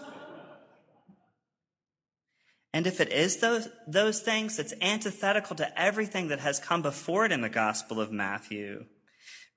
And 2.75 2.87
if 2.87 3.01
it 3.01 3.13
is 3.13 3.39
those, 3.39 3.69
those 3.87 4.21
things, 4.21 4.59
it's 4.59 4.75
antithetical 4.81 5.57
to 5.57 5.81
everything 5.81 6.29
that 6.29 6.41
has 6.41 6.59
come 6.59 6.81
before 6.81 7.27
it 7.27 7.33
in 7.33 7.43
the 7.43 7.49
Gospel 7.49 8.01
of 8.01 8.11
Matthew. 8.11 8.87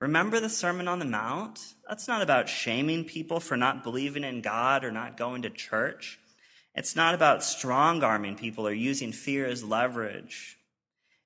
Remember 0.00 0.38
the 0.40 0.50
Sermon 0.50 0.88
on 0.88 0.98
the 0.98 1.06
Mount? 1.06 1.58
That's 1.88 2.06
not 2.06 2.20
about 2.20 2.50
shaming 2.50 3.04
people 3.04 3.40
for 3.40 3.56
not 3.56 3.82
believing 3.82 4.24
in 4.24 4.42
God 4.42 4.84
or 4.84 4.90
not 4.90 5.16
going 5.16 5.42
to 5.42 5.50
church. 5.50 6.18
It's 6.74 6.94
not 6.94 7.14
about 7.14 7.42
strong 7.42 8.02
arming 8.02 8.36
people 8.36 8.66
or 8.66 8.72
using 8.72 9.12
fear 9.12 9.46
as 9.46 9.64
leverage. 9.64 10.58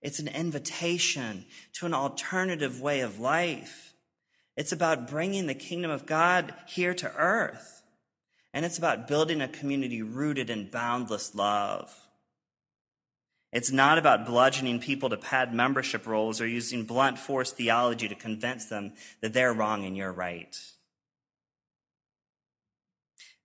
It's 0.01 0.21
an 0.21 0.29
invitation 0.29 1.47
to 1.75 1.87
an 1.87 1.95
alternative 1.95 2.81
way 2.81 3.01
of 3.01 3.19
life. 3.19 3.93
It's 4.57 4.71
about 4.71 5.11
bringing 5.11 5.49
the 5.49 5.55
kingdom 5.55 5.91
of 5.91 6.07
God 6.07 6.55
here 6.69 6.95
to 6.95 7.13
earth. 7.17 7.80
And 8.53 8.65
it's 8.65 8.79
about 8.79 9.07
building 9.07 9.41
a 9.41 9.49
community 9.49 10.03
rooted 10.03 10.51
in 10.51 10.71
boundless 10.71 11.35
love. 11.35 11.95
It's 13.53 13.73
not 13.73 13.99
about 13.99 14.27
bludgeoning 14.27 14.81
people 14.81 15.11
to 15.11 15.17
pad 15.17 15.53
membership 15.53 16.07
rolls 16.07 16.41
or 16.41 16.47
using 16.47 16.85
blunt 16.85 17.19
force 17.19 17.53
theology 17.53 18.09
to 18.09 18.15
convince 18.15 18.67
them 18.67 18.93
that 19.21 19.33
they're 19.33 19.53
wrong 19.53 19.85
and 19.85 19.97
you're 19.97 20.13
right. 20.13 20.57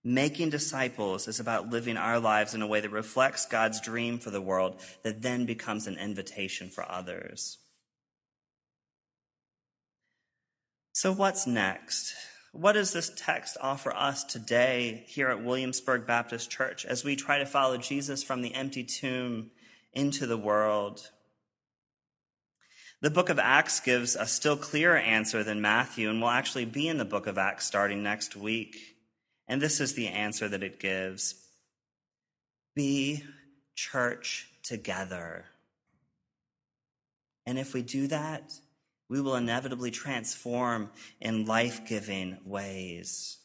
Making 0.04 0.50
disciples 0.50 1.26
is 1.26 1.40
about 1.40 1.70
living 1.70 1.96
our 1.96 2.20
lives 2.20 2.54
in 2.54 2.62
a 2.62 2.66
way 2.66 2.80
that 2.80 2.92
reflects 2.92 3.44
God's 3.46 3.80
dream 3.80 4.20
for 4.20 4.30
the 4.30 4.40
world, 4.40 4.80
that 5.02 5.22
then 5.22 5.46
becomes 5.46 5.88
an 5.88 5.98
invitation 5.98 6.70
for 6.70 6.88
others. 6.88 7.58
So, 10.92 11.12
what's 11.12 11.48
next? 11.48 12.14
What 12.56 12.72
does 12.72 12.94
this 12.94 13.12
text 13.14 13.58
offer 13.60 13.94
us 13.94 14.24
today 14.24 15.04
here 15.08 15.28
at 15.28 15.44
Williamsburg 15.44 16.06
Baptist 16.06 16.50
Church 16.50 16.86
as 16.86 17.04
we 17.04 17.14
try 17.14 17.36
to 17.36 17.44
follow 17.44 17.76
Jesus 17.76 18.22
from 18.22 18.40
the 18.40 18.54
empty 18.54 18.82
tomb 18.82 19.50
into 19.92 20.26
the 20.26 20.38
world? 20.38 21.10
The 23.02 23.10
book 23.10 23.28
of 23.28 23.38
Acts 23.38 23.80
gives 23.80 24.16
a 24.16 24.24
still 24.24 24.56
clearer 24.56 24.96
answer 24.96 25.44
than 25.44 25.60
Matthew, 25.60 26.08
and 26.08 26.18
will 26.18 26.30
actually 26.30 26.64
be 26.64 26.88
in 26.88 26.96
the 26.96 27.04
book 27.04 27.26
of 27.26 27.36
Acts 27.36 27.66
starting 27.66 28.02
next 28.02 28.34
week. 28.34 28.96
And 29.46 29.60
this 29.60 29.78
is 29.78 29.92
the 29.92 30.08
answer 30.08 30.48
that 30.48 30.62
it 30.62 30.80
gives 30.80 31.34
Be 32.74 33.22
church 33.74 34.48
together. 34.62 35.44
And 37.44 37.58
if 37.58 37.74
we 37.74 37.82
do 37.82 38.06
that, 38.06 38.54
we 39.08 39.20
will 39.20 39.36
inevitably 39.36 39.90
transform 39.90 40.90
in 41.20 41.46
life 41.46 41.86
giving 41.86 42.38
ways. 42.44 43.38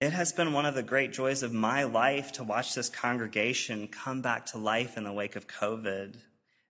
It 0.00 0.12
has 0.12 0.32
been 0.32 0.52
one 0.52 0.66
of 0.66 0.74
the 0.74 0.82
great 0.82 1.12
joys 1.12 1.44
of 1.44 1.52
my 1.52 1.84
life 1.84 2.32
to 2.32 2.42
watch 2.42 2.74
this 2.74 2.88
congregation 2.88 3.86
come 3.86 4.20
back 4.20 4.46
to 4.46 4.58
life 4.58 4.96
in 4.96 5.04
the 5.04 5.12
wake 5.12 5.36
of 5.36 5.46
COVID. 5.46 6.16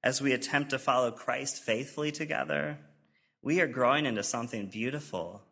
As 0.04 0.20
we 0.20 0.32
attempt 0.32 0.70
to 0.70 0.78
follow 0.78 1.10
Christ 1.10 1.62
faithfully 1.62 2.12
together, 2.12 2.78
we 3.40 3.60
are 3.60 3.66
growing 3.66 4.04
into 4.04 4.22
something 4.22 4.66
beautiful. 4.66 5.42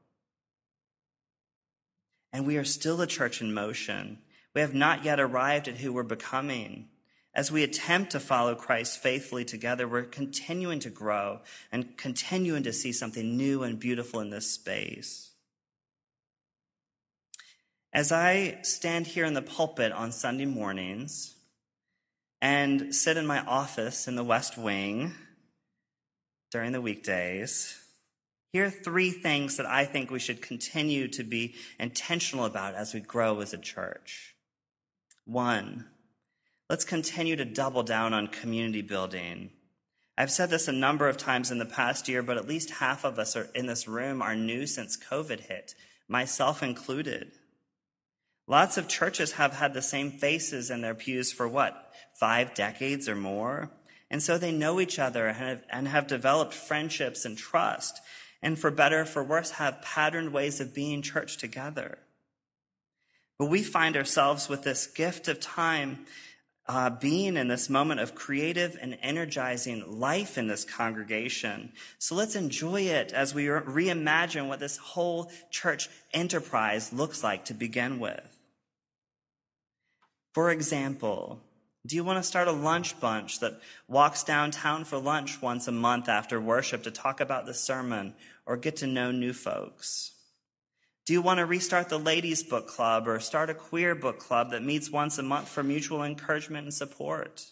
And 2.32 2.46
we 2.46 2.58
are 2.58 2.64
still 2.64 3.00
a 3.00 3.06
church 3.06 3.40
in 3.40 3.54
motion. 3.54 4.18
We 4.54 4.60
have 4.60 4.74
not 4.74 5.04
yet 5.04 5.18
arrived 5.18 5.66
at 5.66 5.78
who 5.78 5.92
we're 5.92 6.02
becoming. 6.02 6.88
As 7.32 7.52
we 7.52 7.62
attempt 7.62 8.12
to 8.12 8.20
follow 8.20 8.54
Christ 8.54 8.98
faithfully 8.98 9.44
together, 9.44 9.86
we're 9.86 10.02
continuing 10.02 10.80
to 10.80 10.90
grow 10.90 11.40
and 11.70 11.96
continuing 11.96 12.64
to 12.64 12.72
see 12.72 12.92
something 12.92 13.36
new 13.36 13.62
and 13.62 13.78
beautiful 13.78 14.20
in 14.20 14.30
this 14.30 14.50
space. 14.50 15.30
As 17.92 18.10
I 18.10 18.58
stand 18.62 19.08
here 19.08 19.24
in 19.24 19.34
the 19.34 19.42
pulpit 19.42 19.92
on 19.92 20.12
Sunday 20.12 20.44
mornings 20.44 21.34
and 22.40 22.94
sit 22.94 23.16
in 23.16 23.26
my 23.26 23.40
office 23.44 24.08
in 24.08 24.16
the 24.16 24.24
West 24.24 24.56
Wing 24.56 25.12
during 26.50 26.72
the 26.72 26.80
weekdays, 26.80 27.76
here 28.52 28.66
are 28.66 28.70
three 28.70 29.10
things 29.10 29.56
that 29.56 29.66
I 29.66 29.84
think 29.84 30.10
we 30.10 30.18
should 30.18 30.42
continue 30.42 31.06
to 31.08 31.22
be 31.22 31.54
intentional 31.78 32.44
about 32.44 32.74
as 32.74 32.92
we 32.92 33.00
grow 33.00 33.40
as 33.40 33.52
a 33.52 33.58
church. 33.58 34.34
One, 35.24 35.86
let's 36.70 36.84
continue 36.84 37.34
to 37.34 37.44
double 37.44 37.82
down 37.82 38.14
on 38.14 38.28
community 38.28 38.80
building. 38.80 39.50
I've 40.16 40.30
said 40.30 40.50
this 40.50 40.68
a 40.68 40.72
number 40.72 41.08
of 41.08 41.16
times 41.16 41.50
in 41.50 41.58
the 41.58 41.66
past 41.66 42.08
year, 42.08 42.22
but 42.22 42.36
at 42.36 42.46
least 42.46 42.70
half 42.70 43.04
of 43.04 43.18
us 43.18 43.36
in 43.56 43.66
this 43.66 43.88
room 43.88 44.22
are 44.22 44.36
new 44.36 44.68
since 44.68 44.96
COVID 44.96 45.40
hit, 45.40 45.74
myself 46.06 46.62
included. 46.62 47.32
Lots 48.46 48.76
of 48.76 48.86
churches 48.86 49.32
have 49.32 49.54
had 49.54 49.74
the 49.74 49.82
same 49.82 50.12
faces 50.12 50.70
in 50.70 50.80
their 50.80 50.94
pews 50.94 51.32
for 51.32 51.48
what, 51.48 51.92
five 52.14 52.54
decades 52.54 53.08
or 53.08 53.16
more? 53.16 53.72
And 54.08 54.22
so 54.22 54.38
they 54.38 54.52
know 54.52 54.80
each 54.80 55.00
other 55.00 55.26
and 55.26 55.36
have, 55.38 55.62
and 55.70 55.88
have 55.88 56.06
developed 56.06 56.54
friendships 56.54 57.24
and 57.24 57.36
trust 57.36 58.00
and 58.42 58.56
for 58.56 58.70
better 58.70 59.04
for 59.04 59.24
worse 59.24 59.52
have 59.52 59.82
patterned 59.82 60.32
ways 60.32 60.60
of 60.60 60.72
being 60.72 61.02
church 61.02 61.36
together. 61.36 61.98
But 63.38 63.46
we 63.46 63.62
find 63.62 63.96
ourselves 63.96 64.48
with 64.48 64.62
this 64.62 64.86
gift 64.86 65.26
of 65.26 65.40
time 65.40 66.06
uh, 66.72 66.88
being 66.88 67.36
in 67.36 67.48
this 67.48 67.68
moment 67.68 67.98
of 67.98 68.14
creative 68.14 68.78
and 68.80 68.96
energizing 69.02 69.98
life 69.98 70.38
in 70.38 70.46
this 70.46 70.64
congregation. 70.64 71.72
So 71.98 72.14
let's 72.14 72.36
enjoy 72.36 72.82
it 72.82 73.12
as 73.12 73.34
we 73.34 73.46
reimagine 73.46 74.46
what 74.46 74.60
this 74.60 74.76
whole 74.76 75.32
church 75.50 75.88
enterprise 76.12 76.92
looks 76.92 77.24
like 77.24 77.44
to 77.46 77.54
begin 77.54 77.98
with. 77.98 78.38
For 80.32 80.52
example, 80.52 81.40
do 81.84 81.96
you 81.96 82.04
want 82.04 82.20
to 82.20 82.22
start 82.22 82.46
a 82.46 82.52
lunch 82.52 83.00
bunch 83.00 83.40
that 83.40 83.60
walks 83.88 84.22
downtown 84.22 84.84
for 84.84 84.98
lunch 84.98 85.42
once 85.42 85.66
a 85.66 85.72
month 85.72 86.08
after 86.08 86.40
worship 86.40 86.84
to 86.84 86.92
talk 86.92 87.20
about 87.20 87.46
the 87.46 87.54
sermon 87.54 88.14
or 88.46 88.56
get 88.56 88.76
to 88.76 88.86
know 88.86 89.10
new 89.10 89.32
folks? 89.32 90.12
Do 91.10 91.14
you 91.14 91.22
want 91.22 91.38
to 91.38 91.44
restart 91.44 91.88
the 91.88 91.98
ladies' 91.98 92.44
book 92.44 92.68
club 92.68 93.08
or 93.08 93.18
start 93.18 93.50
a 93.50 93.54
queer 93.54 93.96
book 93.96 94.20
club 94.20 94.52
that 94.52 94.62
meets 94.62 94.92
once 94.92 95.18
a 95.18 95.24
month 95.24 95.48
for 95.48 95.64
mutual 95.64 96.04
encouragement 96.04 96.66
and 96.66 96.72
support? 96.72 97.46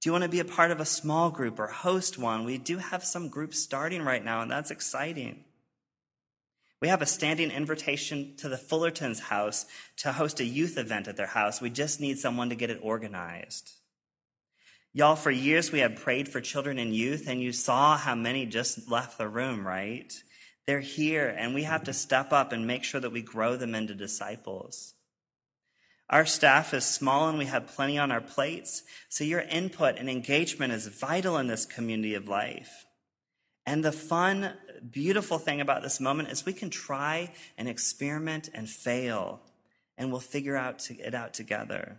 Do 0.00 0.08
you 0.08 0.12
want 0.12 0.22
to 0.22 0.30
be 0.30 0.38
a 0.38 0.44
part 0.44 0.70
of 0.70 0.78
a 0.78 0.84
small 0.84 1.32
group 1.32 1.58
or 1.58 1.66
host 1.66 2.16
one? 2.16 2.44
We 2.44 2.58
do 2.58 2.78
have 2.78 3.02
some 3.02 3.26
groups 3.26 3.58
starting 3.58 4.02
right 4.02 4.24
now, 4.24 4.40
and 4.40 4.48
that's 4.48 4.70
exciting. 4.70 5.42
We 6.80 6.86
have 6.86 7.02
a 7.02 7.06
standing 7.06 7.50
invitation 7.50 8.36
to 8.36 8.48
the 8.48 8.56
Fullerton's 8.56 9.18
house 9.18 9.66
to 9.96 10.12
host 10.12 10.38
a 10.38 10.44
youth 10.44 10.78
event 10.78 11.08
at 11.08 11.16
their 11.16 11.26
house. 11.26 11.60
We 11.60 11.70
just 11.70 12.00
need 12.00 12.20
someone 12.20 12.50
to 12.50 12.54
get 12.54 12.70
it 12.70 12.78
organized. 12.84 13.72
Y'all, 14.92 15.16
for 15.16 15.32
years 15.32 15.72
we 15.72 15.80
have 15.80 15.96
prayed 15.96 16.28
for 16.28 16.40
children 16.40 16.78
and 16.78 16.94
youth, 16.94 17.26
and 17.26 17.42
you 17.42 17.50
saw 17.50 17.96
how 17.96 18.14
many 18.14 18.46
just 18.46 18.88
left 18.88 19.18
the 19.18 19.26
room, 19.26 19.66
right? 19.66 20.12
They're 20.66 20.80
here, 20.80 21.28
and 21.28 21.54
we 21.54 21.64
have 21.64 21.84
to 21.84 21.92
step 21.92 22.32
up 22.32 22.52
and 22.52 22.66
make 22.66 22.84
sure 22.84 23.00
that 23.00 23.12
we 23.12 23.22
grow 23.22 23.56
them 23.56 23.74
into 23.74 23.94
disciples. 23.94 24.94
Our 26.10 26.26
staff 26.26 26.74
is 26.74 26.84
small 26.84 27.28
and 27.28 27.38
we 27.38 27.46
have 27.46 27.68
plenty 27.68 27.96
on 27.96 28.10
our 28.10 28.20
plates, 28.20 28.82
so 29.08 29.22
your 29.22 29.42
input 29.42 29.96
and 29.96 30.10
engagement 30.10 30.72
is 30.72 30.88
vital 30.88 31.38
in 31.38 31.46
this 31.46 31.64
community 31.64 32.14
of 32.14 32.26
life. 32.26 32.84
And 33.64 33.84
the 33.84 33.92
fun, 33.92 34.54
beautiful 34.90 35.38
thing 35.38 35.60
about 35.60 35.82
this 35.82 36.00
moment 36.00 36.30
is 36.30 36.44
we 36.44 36.52
can 36.52 36.70
try 36.70 37.32
and 37.56 37.68
experiment 37.68 38.48
and 38.52 38.68
fail, 38.68 39.40
and 39.96 40.10
we'll 40.10 40.20
figure 40.20 40.56
out 40.56 40.90
it 40.90 41.14
out 41.14 41.32
together. 41.32 41.98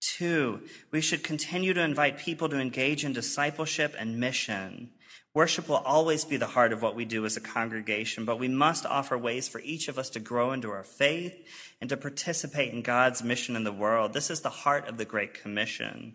Two, 0.00 0.60
we 0.92 1.00
should 1.00 1.24
continue 1.24 1.74
to 1.74 1.82
invite 1.82 2.18
people 2.18 2.48
to 2.50 2.60
engage 2.60 3.04
in 3.04 3.12
discipleship 3.12 3.96
and 3.98 4.20
mission. 4.20 4.90
Worship 5.34 5.68
will 5.68 5.76
always 5.76 6.24
be 6.24 6.36
the 6.36 6.46
heart 6.46 6.72
of 6.72 6.80
what 6.80 6.94
we 6.94 7.04
do 7.04 7.26
as 7.26 7.36
a 7.36 7.40
congregation, 7.40 8.24
but 8.24 8.38
we 8.38 8.48
must 8.48 8.86
offer 8.86 9.18
ways 9.18 9.48
for 9.48 9.60
each 9.60 9.88
of 9.88 9.98
us 9.98 10.10
to 10.10 10.20
grow 10.20 10.52
into 10.52 10.70
our 10.70 10.84
faith 10.84 11.34
and 11.80 11.90
to 11.90 11.96
participate 11.96 12.72
in 12.72 12.82
God's 12.82 13.22
mission 13.22 13.56
in 13.56 13.64
the 13.64 13.72
world. 13.72 14.12
This 14.12 14.30
is 14.30 14.42
the 14.42 14.50
heart 14.50 14.88
of 14.88 14.96
the 14.96 15.04
Great 15.04 15.34
Commission. 15.34 16.14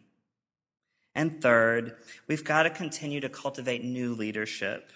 And 1.13 1.41
third, 1.41 1.97
we've 2.27 2.45
got 2.45 2.63
to 2.63 2.69
continue 2.69 3.19
to 3.19 3.29
cultivate 3.29 3.83
new 3.83 4.13
leadership. 4.13 4.91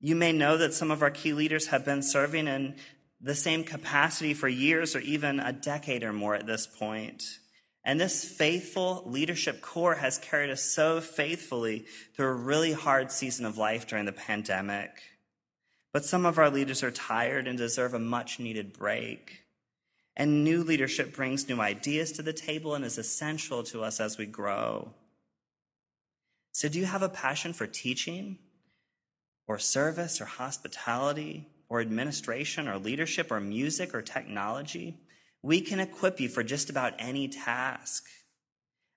You 0.00 0.14
may 0.14 0.32
know 0.32 0.56
that 0.56 0.74
some 0.74 0.92
of 0.92 1.02
our 1.02 1.10
key 1.10 1.32
leaders 1.32 1.68
have 1.68 1.84
been 1.84 2.02
serving 2.02 2.46
in 2.46 2.76
the 3.20 3.34
same 3.34 3.64
capacity 3.64 4.34
for 4.34 4.46
years 4.46 4.94
or 4.94 5.00
even 5.00 5.40
a 5.40 5.52
decade 5.52 6.04
or 6.04 6.12
more 6.12 6.36
at 6.36 6.46
this 6.46 6.68
point. 6.68 7.24
And 7.88 7.98
this 7.98 8.22
faithful 8.22 9.02
leadership 9.06 9.62
core 9.62 9.94
has 9.94 10.18
carried 10.18 10.50
us 10.50 10.62
so 10.62 11.00
faithfully 11.00 11.86
through 12.14 12.26
a 12.26 12.34
really 12.34 12.74
hard 12.74 13.10
season 13.10 13.46
of 13.46 13.56
life 13.56 13.86
during 13.86 14.04
the 14.04 14.12
pandemic. 14.12 14.90
But 15.94 16.04
some 16.04 16.26
of 16.26 16.38
our 16.38 16.50
leaders 16.50 16.82
are 16.82 16.90
tired 16.90 17.48
and 17.48 17.56
deserve 17.56 17.94
a 17.94 17.98
much 17.98 18.38
needed 18.38 18.74
break. 18.74 19.44
And 20.14 20.44
new 20.44 20.64
leadership 20.64 21.16
brings 21.16 21.48
new 21.48 21.62
ideas 21.62 22.12
to 22.12 22.22
the 22.22 22.34
table 22.34 22.74
and 22.74 22.84
is 22.84 22.98
essential 22.98 23.62
to 23.62 23.82
us 23.82 24.00
as 24.00 24.18
we 24.18 24.26
grow. 24.26 24.92
So, 26.52 26.68
do 26.68 26.78
you 26.78 26.84
have 26.84 27.02
a 27.02 27.08
passion 27.08 27.54
for 27.54 27.66
teaching 27.66 28.36
or 29.46 29.58
service 29.58 30.20
or 30.20 30.26
hospitality 30.26 31.48
or 31.70 31.80
administration 31.80 32.68
or 32.68 32.76
leadership 32.76 33.32
or 33.32 33.40
music 33.40 33.94
or 33.94 34.02
technology? 34.02 34.98
We 35.42 35.60
can 35.60 35.80
equip 35.80 36.20
you 36.20 36.28
for 36.28 36.42
just 36.42 36.70
about 36.70 36.94
any 36.98 37.28
task. 37.28 38.04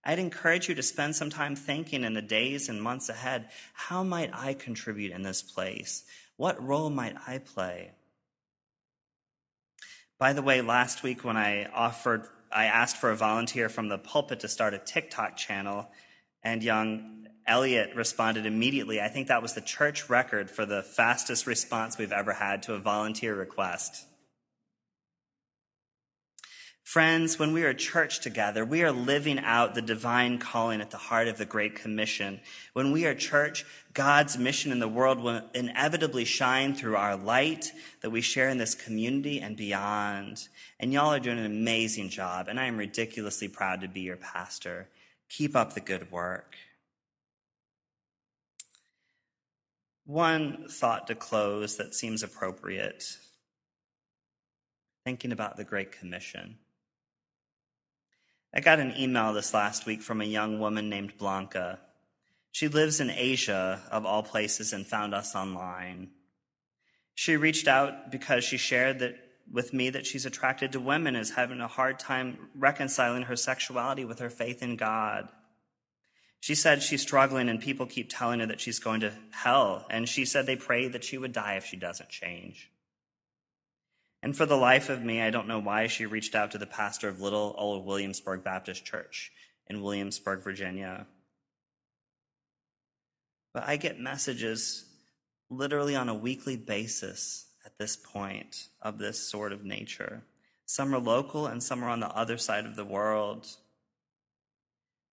I'd 0.04 0.20
encourage 0.20 0.68
you 0.68 0.76
to 0.76 0.84
spend 0.84 1.16
some 1.16 1.30
time 1.30 1.56
thinking 1.56 2.04
in 2.04 2.14
the 2.14 2.22
days 2.22 2.70
and 2.70 2.82
months 2.82 3.10
ahead 3.10 3.50
how 3.74 4.04
might 4.04 4.32
I 4.34 4.54
contribute 4.54 5.12
in 5.12 5.22
this 5.22 5.44
place? 5.44 6.04
What 6.38 6.64
role 6.64 6.90
might 6.90 7.16
I 7.28 7.38
play? 7.38 7.92
By 10.18 10.34
the 10.34 10.42
way, 10.42 10.62
last 10.62 11.04
week 11.04 11.24
when 11.24 11.38
I 11.38 11.66
offered, 11.66 12.28
I 12.52 12.66
asked 12.66 12.98
for 12.98 13.12
a 13.12 13.16
volunteer 13.16 13.70
from 13.70 13.90
the 13.90 13.98
pulpit 13.98 14.40
to 14.42 14.48
start 14.48 14.74
a 14.74 14.80
TikTok 14.80 15.38
channel, 15.38 15.90
and 16.44 16.64
young 16.64 17.28
Elliot 17.48 17.96
responded 17.96 18.46
immediately. 18.46 19.02
I 19.02 19.08
think 19.08 19.28
that 19.28 19.42
was 19.42 19.54
the 19.54 19.62
church 19.62 20.10
record 20.10 20.50
for 20.50 20.66
the 20.66 20.84
fastest 20.84 21.48
response 21.48 21.98
we've 21.98 22.12
ever 22.12 22.34
had 22.34 22.64
to 22.64 22.74
a 22.74 22.80
volunteer 22.80 23.36
request. 23.36 24.06
Friends, 26.84 27.40
when 27.40 27.54
we 27.54 27.64
are 27.64 27.74
church 27.74 28.20
together, 28.20 28.66
we 28.66 28.84
are 28.84 28.92
living 28.92 29.40
out 29.40 29.76
the 29.76 29.82
divine 29.82 30.40
calling 30.40 30.82
at 30.82 30.92
the 30.92 30.98
heart 30.98 31.28
of 31.28 31.38
the 31.38 31.46
Great 31.46 31.76
Commission. 31.76 32.42
When 32.74 32.92
we 32.92 33.06
are 33.06 33.16
church, 33.16 33.66
God's 33.94 34.38
mission 34.38 34.72
in 34.72 34.80
the 34.80 34.88
world 34.88 35.22
will 35.22 35.42
inevitably 35.54 36.26
shine 36.26 36.76
through 36.76 36.98
our 36.98 37.16
light 37.16 37.72
that 38.02 38.10
we 38.10 38.20
share 38.20 38.50
in 38.50 38.58
this 38.58 38.76
community 38.76 39.40
and 39.40 39.56
beyond. 39.56 40.48
And 40.80 40.92
y'all 40.92 41.14
are 41.14 41.20
doing 41.20 41.40
an 41.40 41.46
amazing 41.46 42.10
job, 42.10 42.48
and 42.50 42.60
I 42.60 42.66
am 42.66 42.78
ridiculously 42.78 43.48
proud 43.48 43.82
to 43.82 43.88
be 43.88 44.02
your 44.02 44.18
pastor. 44.18 44.90
Keep 45.30 45.56
up 45.56 45.74
the 45.74 45.82
good 45.82 46.12
work. 46.12 46.56
One 50.06 50.68
thought 50.68 51.08
to 51.08 51.16
close 51.16 51.78
that 51.78 51.96
seems 51.96 52.22
appropriate 52.22 53.18
thinking 55.06 55.32
about 55.32 55.58
the 55.58 55.64
Great 55.64 55.92
Commission. 55.92 56.58
I 58.53 58.60
got 58.60 58.79
an 58.79 58.93
email 58.98 59.34
this 59.34 59.53
last 59.53 59.86
week 59.86 60.01
from 60.01 60.20
a 60.20 60.25
young 60.25 60.60
woman 60.60 60.89
named 60.89 61.17
Blanca. 61.17 61.79
She 62.51 62.67
lives 62.67 63.00
in 63.00 63.10
Asia, 63.10 63.81
of 63.89 64.05
all 64.05 64.24
places, 64.24 64.74
and 64.74 64.86
found 64.86 65.13
us 65.13 65.36
online. 65.36 66.10
She 67.15 67.38
reached 67.38 67.67
out 67.67 68.12
because 68.12 68.43
she 68.43 68.58
shared 68.58 69.00
that 69.00 69.15
with 69.51 69.74
me 69.74 69.89
that 69.89 70.05
she's 70.05 70.25
attracted 70.25 70.72
to 70.72 70.79
women 70.79 71.15
is 71.15 71.31
having 71.31 71.62
a 71.62 71.67
hard 71.67 72.00
time 72.00 72.50
reconciling 72.55 73.24
her 73.24 73.36
sexuality 73.36 74.05
with 74.05 74.20
her 74.20 74.29
faith 74.29 74.62
in 74.62 74.75
God. 74.75 75.29
She 76.39 76.55
said 76.55 76.81
she's 76.81 77.01
struggling 77.01 77.50
and 77.50 77.60
people 77.60 77.86
keep 77.86 78.10
telling 78.10 78.39
her 78.39 78.48
that 78.48 78.60
she's 78.60 78.79
going 78.79 79.01
to 79.01 79.13
hell. 79.31 79.86
And 79.89 80.10
she 80.10 80.25
said 80.25 80.46
they 80.46 80.55
pray 80.55 80.88
that 80.88 81.03
she 81.03 81.17
would 81.17 81.34
die 81.34 81.55
if 81.55 81.65
she 81.65 81.77
doesn't 81.77 82.10
change. 82.10 82.71
And 84.24 84.36
for 84.36 84.46
the 84.46 84.56
life 84.56 84.90
of 84.90 85.04
me, 85.04 85.22
I 85.22 85.32
don't 85.32 85.48
know 85.48 85.60
why 85.60 85.88
she 85.88 86.06
reached 86.06 86.36
out 86.36 86.51
to 86.51 86.58
the 86.58 86.68
pastor 86.68 87.10
of 87.10 87.22
Little 87.22 87.56
Old 87.58 87.86
Williamsburg 87.86 88.44
Baptist 88.44 88.86
Church 88.86 89.32
in 89.68 89.82
Williamsburg, 89.82 90.44
Virginia. 90.44 91.08
But 93.54 93.63
I 93.68 93.78
get 93.78 94.00
messages 94.00 94.86
literally 95.50 95.96
on 95.96 96.08
a 96.08 96.16
weekly 96.16 96.56
basis 96.56 97.48
at 97.66 97.78
this 97.78 97.96
point 97.96 98.68
of 98.82 98.98
this 98.98 99.20
sort 99.20 99.51
of 99.51 99.66
nature. 99.66 100.24
Some 100.66 100.96
are 100.96 101.00
local 101.00 101.48
and 101.48 101.62
some 101.62 101.84
are 101.84 101.90
on 101.90 102.00
the 102.00 102.16
other 102.16 102.38
side 102.38 102.66
of 102.66 102.75
the 102.75 102.86
world. 102.86 103.48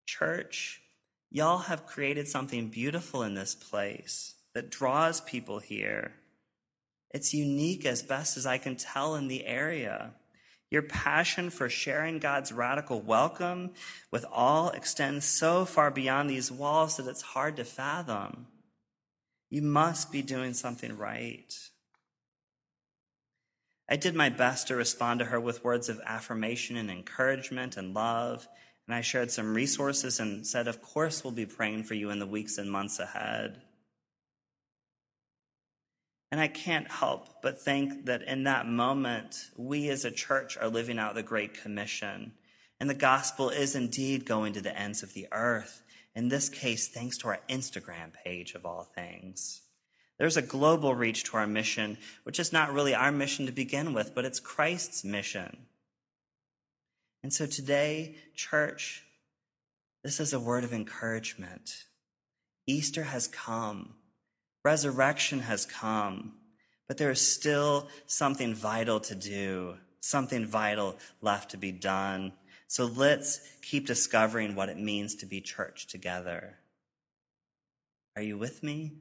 Church, 0.07 0.81
y'all 1.31 1.59
have 1.59 1.87
created 1.87 2.29
something 2.29 2.69
beautiful 2.69 3.23
in 3.23 3.35
this 3.35 3.55
place 3.55 4.37
that 4.55 4.71
draws 4.71 5.21
people 5.21 5.59
here. 5.59 6.13
It's 7.11 7.35
unique 7.35 7.87
as 7.87 8.03
best 8.03 8.37
as 8.37 8.47
I 8.47 8.59
can 8.59 8.77
tell 8.77 9.15
in 9.15 9.29
the 9.29 9.47
area. 9.47 10.13
Your 10.71 10.83
passion 10.83 11.49
for 11.49 11.71
sharing 11.71 12.19
God's 12.19 12.53
radical 12.53 13.01
welcome 13.01 13.71
with 14.11 14.27
all 14.31 14.69
extends 14.71 15.25
so 15.25 15.65
far 15.65 15.91
beyond 15.91 16.29
these 16.29 16.53
walls 16.53 16.97
that 16.97 17.07
it's 17.07 17.23
hard 17.23 17.57
to 17.57 17.65
fathom. 17.65 18.47
You 19.49 19.63
must 19.63 20.13
be 20.13 20.21
doing 20.21 20.53
something 20.53 20.97
right. 20.99 21.55
I 23.89 23.97
did 23.97 24.15
my 24.15 24.29
best 24.29 24.69
to 24.69 24.77
respond 24.77 25.21
to 25.21 25.27
her 25.27 25.41
with 25.41 25.65
words 25.65 25.89
of 25.89 26.01
affirmation 26.05 26.77
and 26.77 26.91
encouragement 26.91 27.79
and 27.79 27.95
love. 27.95 28.47
And 28.87 28.95
I 28.95 29.01
shared 29.01 29.31
some 29.31 29.55
resources 29.55 30.21
and 30.21 30.47
said, 30.47 30.69
Of 30.69 30.83
course, 30.83 31.25
we'll 31.25 31.33
be 31.33 31.47
praying 31.47 31.85
for 31.85 31.95
you 31.95 32.11
in 32.11 32.19
the 32.19 32.27
weeks 32.27 32.59
and 32.59 32.71
months 32.71 32.99
ahead. 32.99 33.63
And 36.31 36.41
I 36.41 36.49
can't 36.49 36.91
help 36.91 37.43
but 37.43 37.61
think 37.61 38.05
that 38.07 38.23
in 38.23 38.45
that 38.45 38.67
moment, 38.67 39.51
we 39.57 39.89
as 39.89 40.05
a 40.05 40.11
church 40.11 40.59
are 40.59 40.69
living 40.69 40.99
out 40.99 41.15
the 41.15 41.23
Great 41.23 41.55
Commission. 41.55 42.33
And 42.81 42.89
the 42.89 42.95
gospel 42.95 43.51
is 43.51 43.75
indeed 43.75 44.27
going 44.27 44.53
to 44.53 44.61
the 44.61 44.79
ends 44.79 45.03
of 45.03 45.15
the 45.15 45.27
earth. 45.33 45.83
In 46.15 46.29
this 46.29 46.49
case, 46.49 46.89
thanks 46.89 47.17
to 47.19 47.29
our 47.29 47.41
Instagram 47.49 48.13
page 48.25 48.55
of 48.55 48.67
all 48.67 48.85
things. 48.95 49.63
There's 50.19 50.37
a 50.37 50.43
global 50.43 50.95
reach 50.95 51.25
to 51.25 51.37
our 51.37 51.47
mission, 51.47 51.97
which 52.25 52.41
is 52.41 52.53
not 52.53 52.73
really 52.73 52.95
our 52.95 53.13
mission 53.13 53.47
to 53.47 53.53
begin 53.53 53.95
with, 53.95 54.15
but 54.15 54.25
it's 54.25 54.41
Christ's 54.41 55.05
mission. 55.05 55.67
And 57.23 57.33
so 57.33 57.47
today, 57.47 58.17
church, 58.35 59.05
this 60.03 60.21
is 60.21 60.33
a 60.33 60.41
word 60.41 60.65
of 60.65 60.73
encouragement. 60.73 61.85
Easter 62.67 63.05
has 63.05 63.27
come. 63.27 63.95
Resurrection 64.69 65.41
has 65.41 65.65
come, 65.65 66.35
but 66.89 66.99
there 66.99 67.11
is 67.11 67.23
still 67.23 67.89
something 68.05 68.55
vital 68.55 69.01
to 69.01 69.15
do, 69.15 69.79
something 70.01 70.45
vital 70.45 70.99
left 71.23 71.53
to 71.53 71.57
be 71.57 71.73
done. 71.73 72.35
So 72.67 72.85
let's 72.85 73.41
keep 73.63 73.87
discovering 73.87 74.55
what 74.55 74.69
it 74.69 74.79
means 74.79 75.15
to 75.17 75.27
be 75.27 75.41
church 75.41 75.87
together. 75.87 76.59
Are 78.15 78.21
you 78.21 78.37
with 78.37 78.63
me? 78.63 78.93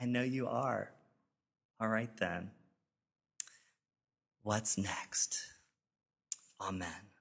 I 0.00 0.04
know 0.04 0.24
you 0.24 0.48
are. 0.48 0.90
All 1.80 1.86
right 1.86 2.16
then. 2.16 2.50
What's 4.42 4.76
next? 4.76 5.38
Amen. 6.60 7.15